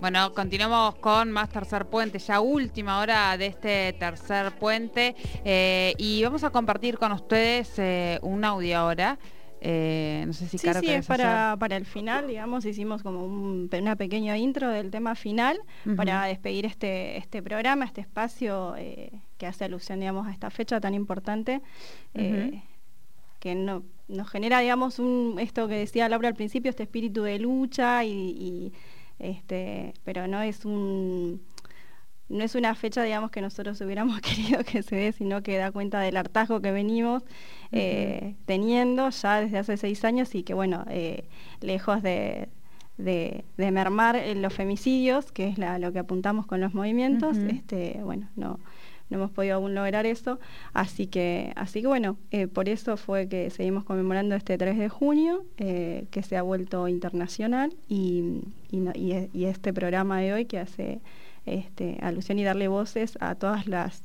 [0.00, 6.22] Bueno, continuamos con más tercer puente, ya última hora de este tercer puente eh, y
[6.22, 9.18] vamos a compartir con ustedes eh, un audio ahora.
[9.60, 13.96] Eh, no sé si sí, sí, es para, para, el final, digamos, hicimos como una
[13.96, 15.58] pequeña intro del tema final
[15.96, 18.74] para despedir este, este programa, este espacio
[19.38, 21.62] que hace alusión, digamos, a esta fecha tan importante
[22.12, 27.38] que no, nos genera, digamos, un, esto que decía Laura al principio, este espíritu de
[27.38, 28.72] lucha y
[29.18, 31.40] este, pero no es un
[32.28, 35.70] no es una fecha, digamos, que nosotros hubiéramos querido que se dé, sino que da
[35.70, 37.22] cuenta del hartazgo que venimos
[37.72, 41.28] eh, teniendo ya desde hace seis años y que, bueno, eh,
[41.60, 42.48] lejos de,
[42.98, 48.58] de, mermar los femicidios, que es lo que apuntamos con los movimientos, este, bueno, no,
[49.08, 50.38] no hemos podido aún lograr eso.
[50.72, 54.88] Así que, así que bueno, eh, por eso fue que seguimos conmemorando este 3 de
[54.88, 61.00] junio, eh, que se ha vuelto internacional, y, y, este programa de hoy que hace
[61.44, 64.04] este, alusión y darle voces a todas las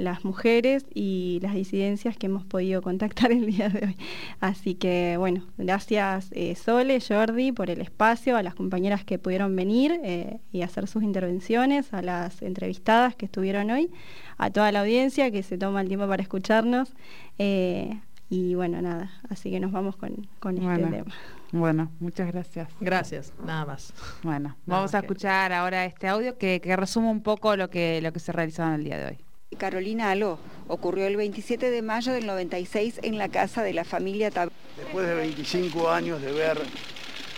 [0.00, 3.96] las mujeres y las disidencias que hemos podido contactar el día de hoy.
[4.40, 9.54] Así que bueno, gracias eh, Sole, Jordi por el espacio, a las compañeras que pudieron
[9.54, 13.90] venir eh, y hacer sus intervenciones, a las entrevistadas que estuvieron hoy,
[14.38, 16.94] a toda la audiencia que se toma el tiempo para escucharnos.
[17.38, 21.12] Eh, y bueno, nada, así que nos vamos con, este tema.
[21.50, 22.68] Bueno, muchas gracias.
[22.80, 23.92] Gracias, nada más.
[24.22, 28.12] Bueno, vamos a escuchar ahora este audio que, que resume un poco lo que, lo
[28.12, 29.18] que se realizó en el día de hoy.
[29.58, 30.38] Carolina Aló.
[30.68, 35.08] Ocurrió el 27 de mayo del 96 en la casa de la familia Tab Después
[35.08, 36.56] de 25 años de ver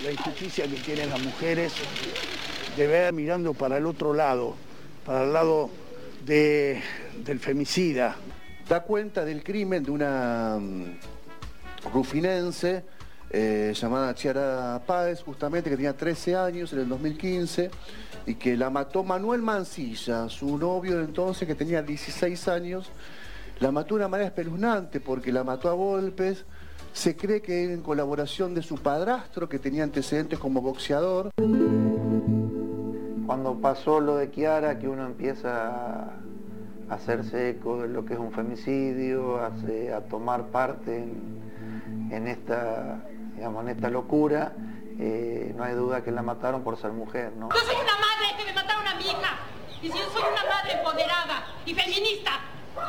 [0.05, 1.73] la injusticia que tienen las mujeres,
[2.77, 4.55] de ver mirando para el otro lado,
[5.07, 5.71] para el lado
[6.27, 8.17] del femicida.
[8.69, 10.99] Da cuenta del crimen de una mm,
[11.95, 12.85] rufinense
[13.33, 17.71] eh, llamada Chiara Páez, justamente que tenía 13 años en el 2015
[18.27, 22.91] y que la mató Manuel Mancilla, su novio de entonces que tenía 16 años.
[23.61, 26.45] La mató de una manera espeluznante porque la mató a golpes.
[26.93, 31.31] Se cree que en colaboración de su padrastro, que tenía antecedentes como boxeador.
[33.27, 36.13] Cuando pasó lo de Kiara, que uno empieza a
[36.91, 39.53] hacerse eco de lo que es un femicidio, a,
[40.11, 41.05] tomar parte
[42.11, 43.03] en, esta,
[43.43, 44.53] en esta locura,
[44.99, 47.49] eh, no hay duda que la mataron por ser mujer, ¿no?
[47.51, 49.39] Yo soy una madre que me mataron a mi hija.
[49.83, 52.41] Y si yo soy una madre empoderada y feminista,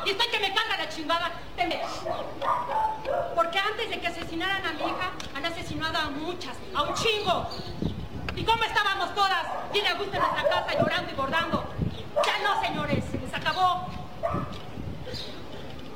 [0.04, 1.32] y estoy que me carga la chingada.
[3.34, 7.48] Porque antes de que asesinaran a mi hija, han asesinado a muchas, a un chingo.
[8.36, 9.72] ¿Y cómo estábamos todas?
[9.72, 11.64] Tiene a gusto en nuestra casa llorando y bordando.
[12.24, 13.88] Ya no, señores, se acabó.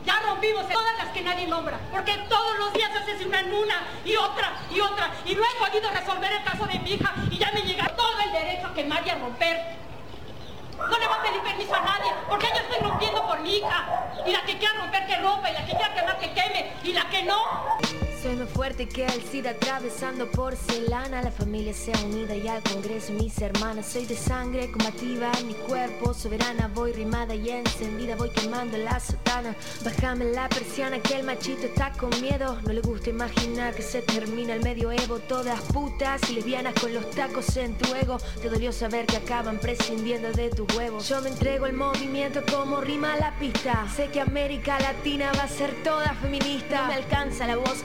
[0.05, 0.69] Ya rompimos
[1.38, 5.71] nadie nombra, porque todos los días asesinan una y otra y otra, y no he
[5.71, 8.75] podido resolver el caso de mi hija, y ya me llega todo el derecho a
[8.75, 9.78] quemar y a romper.
[10.78, 13.84] No le voy a pedir permiso a nadie, porque yo estoy rompiendo por mi hija.
[14.25, 16.93] Y la que quiera romper, que rompa, y la que quiera quemar, que queme, y
[16.93, 17.78] la que no,
[18.23, 21.23] soy más fuerte que el SIDA atravesando porcelana.
[21.23, 23.87] La familia sea unida y al Congreso mis hermanas.
[23.87, 26.71] Soy de sangre combativa en mi cuerpo soberana.
[26.75, 29.55] Voy rimada y encendida, voy quemando la sotana.
[29.84, 32.59] Bájame la persiana que el machito está con miedo.
[32.67, 35.19] No le gusta imaginar que se termina el medioevo.
[35.21, 38.19] Todas putas y lesbianas con los tacos en tu ego.
[38.43, 41.00] Te dolió saber que acaban prescindiendo de tu huevo.
[41.00, 43.87] Yo me entrego el movimiento como rima la pista.
[43.95, 46.87] Sé que América Latina va a ser toda feminista.
[46.89, 47.85] Me alcanza la voz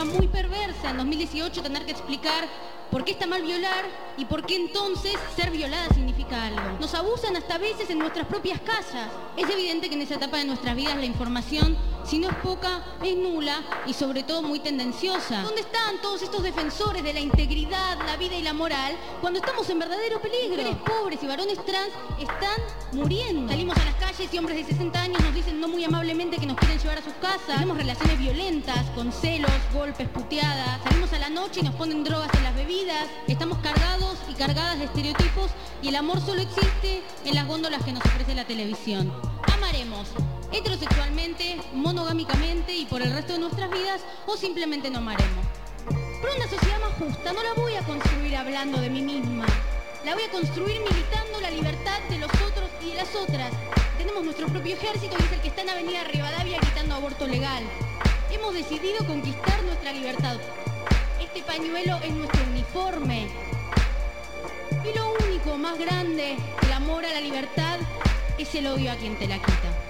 [0.00, 2.48] Muy perversa en 2018 tener que explicar
[2.92, 3.86] ¿Por qué está mal violar?
[4.18, 6.78] ¿Y por qué entonces ser violada significa algo?
[6.78, 9.08] Nos abusan hasta veces en nuestras propias casas.
[9.34, 11.74] Es evidente que en esa etapa de nuestras vidas la información,
[12.04, 15.42] si no es poca, es nula y sobre todo muy tendenciosa.
[15.42, 19.68] ¿Dónde están todos estos defensores de la integridad, la vida y la moral cuando estamos
[19.70, 20.56] en verdadero peligro?
[20.56, 22.60] Mujeres pobres y varones trans están
[22.92, 23.50] muriendo.
[23.50, 26.46] Salimos a las calles y hombres de 60 años nos dicen no muy amablemente que
[26.46, 27.46] nos quieren llevar a sus casas.
[27.46, 30.82] Tenemos relaciones violentas, con celos, golpes, puteadas.
[30.84, 32.72] Salimos a la noche y nos ponen drogas en las bebidas
[33.28, 35.50] estamos cargados y cargadas de estereotipos
[35.82, 39.12] y el amor solo existe en las góndolas que nos ofrece la televisión.
[39.54, 40.08] Amaremos
[40.52, 45.46] heterosexualmente, monogámicamente y por el resto de nuestras vidas o simplemente no amaremos.
[46.20, 49.46] Pero una sociedad más justa no la voy a construir hablando de mí misma.
[50.04, 53.52] La voy a construir militando la libertad de los otros y de las otras.
[53.98, 57.64] Tenemos nuestro propio ejército y es el que está en Avenida Rivadavia gritando aborto legal.
[58.30, 60.38] Hemos decidido conquistar nuestra libertad
[61.34, 63.26] este pañuelo es nuestro uniforme.
[64.84, 67.78] Y lo único más grande, el amor a la libertad,
[68.36, 69.81] es el odio a quien te la quita.